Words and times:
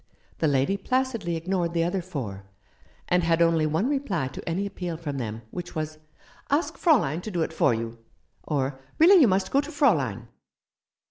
The 0.39 0.47
lady 0.47 0.77
placidly 0.77 1.35
ignored 1.35 1.73
the 1.73 1.83
other 1.83 2.01
four, 2.01 2.45
and 3.07 3.23
had 3.23 3.39
only 3.39 3.67
one 3.67 3.87
reply 3.87 4.29
to 4.29 4.49
any 4.49 4.65
appeal 4.65 4.97
from 4.97 5.19
them, 5.19 5.43
which 5.51 5.75
was, 5.75 5.99
"Ask 6.49 6.75
Fraulein 6.75 7.21
to 7.21 7.29
do 7.29 7.43
it 7.43 7.53
for 7.53 7.75
you," 7.75 7.99
or 8.41 8.79
"Really 8.97 9.21
you 9.21 9.27
must 9.27 9.51
go 9.51 9.61
to 9.61 9.71
Fraulein." 9.71 10.27